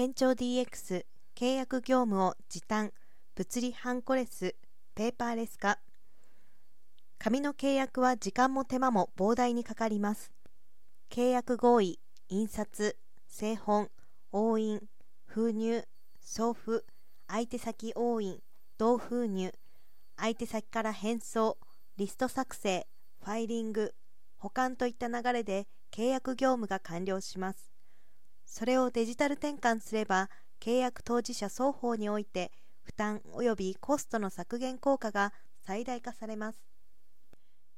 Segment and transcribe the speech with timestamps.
[0.00, 1.04] 県庁 DX
[1.36, 2.90] 契約業務を時短
[3.34, 4.54] 物理ハンコレス
[4.94, 5.78] ペーパーレス化。
[7.18, 10.32] 紙の契約は時間も手間も膨大にかかります。
[11.10, 12.00] 契約合意
[12.30, 12.96] 印刷
[13.28, 13.90] 製本
[14.32, 14.80] 押印
[15.26, 15.84] 封入
[16.22, 16.82] 送付
[17.28, 18.40] 相手先押印
[18.78, 19.52] 同封入
[20.16, 21.58] 相手先から返送
[21.98, 22.86] リスト作成
[23.22, 23.94] ファイリング
[24.38, 27.70] 保管といった流れで契約業務が完了します。
[28.50, 30.28] それをデジタル転換すれば
[30.58, 32.50] 契約当事者双方において
[32.82, 36.58] 負担及びコストの削減効果が最大化されます。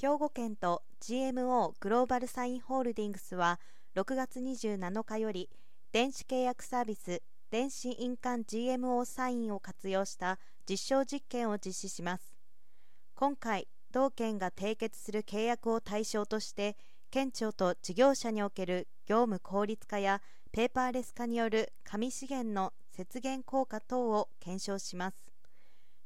[0.00, 3.60] 兵庫県と GMO グローバルサインホールディングスは
[3.94, 5.50] 6月27日より
[5.92, 7.20] 電子契約サービス
[7.50, 12.34] 電子印鑑 GMO サインを活用した実証実験を実施します。
[13.14, 16.78] 今回同県が締結する契約を対象として
[17.10, 20.22] 県庁と事業者における業務効率化や
[20.54, 25.16] ペーパーレス化による紙資源の節減効果等を検証します。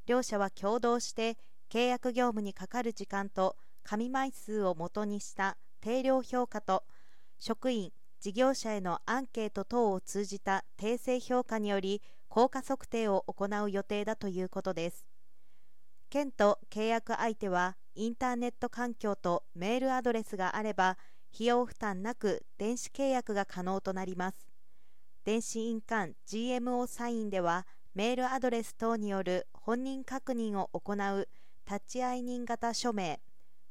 [0.06, 1.36] 両社は共同して
[1.70, 6.84] 契約業務にかかる時間と紙枚数をもとにした定量評価と
[7.39, 15.05] 職員事業者へのアンケート等を通じた訂正評価により効果測定を行う予定だということです。
[16.08, 20.97] 県と契約相手はインターネット環境とメールアドレスがあれば
[21.34, 24.48] 費用負担なく電子契約が可能となります。
[25.25, 31.29] 電子印鑑 GMO サインではメールアドレス等による本人確認を行う
[31.65, 33.20] タッチアイ人型署名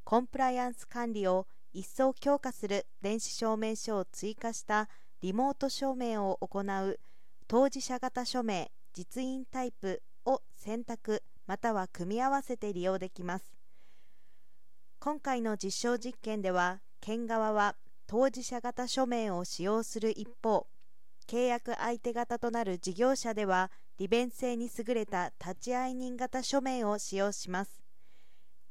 [0.03, 4.89] コンプライアンス管理を一層強化する電子証明書を追加した
[5.21, 6.99] リモート証明を行う
[7.47, 13.45] 当事者型署名実印タイプを選択または組み合わせて利用できます。
[14.99, 20.67] 今回の実証実験では県側は当事者型署名を使用する一方
[21.25, 27.81] 契約相手方となる事業者では利便性に優れた立ち会い人型署名を使用します。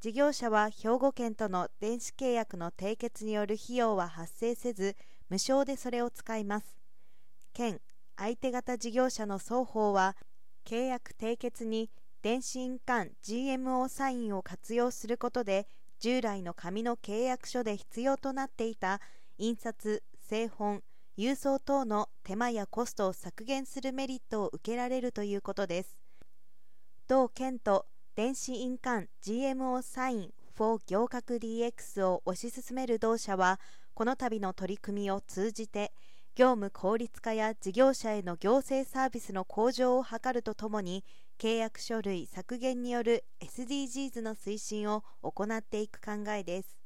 [0.02, 4.96] 事業者は兵庫県との電子契約の締結による費用は発生せず
[5.30, 6.76] 無償でそれを使います。
[7.54, 7.80] 県
[8.18, 10.14] 相手方事業者の双方は
[10.66, 11.88] 契約締結に
[12.20, 15.66] 電子印鑑 GMO サインを活用することで
[15.98, 19.00] 従来の紙の契約書で必要となっていた
[19.38, 20.82] 印刷、製本、
[21.16, 25.96] 郵送等の手間やコストを削減するメリットを受けられるということです。
[27.08, 33.60] 同県と電子印鑑 GMO サイン for 行革 DX を推し進める同社は
[33.94, 35.92] この度の取り組みを通じて
[36.36, 41.02] 業務効率化や事業者への行政サービスの向上を図るとともに
[41.38, 46.76] 契約書類削減による SDGs の推進を行っていく考えです。